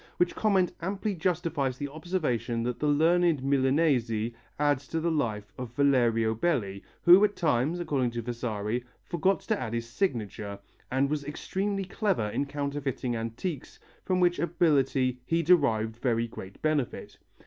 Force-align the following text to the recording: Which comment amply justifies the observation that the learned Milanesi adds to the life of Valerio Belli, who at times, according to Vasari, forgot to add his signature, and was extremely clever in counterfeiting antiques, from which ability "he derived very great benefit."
Which 0.17 0.33
comment 0.35 0.71
amply 0.81 1.13
justifies 1.13 1.77
the 1.77 1.87
observation 1.89 2.63
that 2.63 2.79
the 2.79 2.87
learned 2.87 3.43
Milanesi 3.43 4.33
adds 4.57 4.87
to 4.87 4.99
the 4.99 5.11
life 5.11 5.53
of 5.59 5.75
Valerio 5.75 6.33
Belli, 6.33 6.81
who 7.03 7.23
at 7.23 7.35
times, 7.35 7.79
according 7.79 8.09
to 8.09 8.23
Vasari, 8.23 8.83
forgot 9.03 9.41
to 9.41 9.61
add 9.61 9.73
his 9.75 9.87
signature, 9.87 10.57
and 10.89 11.07
was 11.07 11.23
extremely 11.23 11.85
clever 11.85 12.29
in 12.29 12.47
counterfeiting 12.47 13.15
antiques, 13.15 13.77
from 14.03 14.19
which 14.19 14.39
ability 14.39 15.21
"he 15.23 15.43
derived 15.43 15.97
very 15.97 16.27
great 16.27 16.59
benefit." 16.63 17.19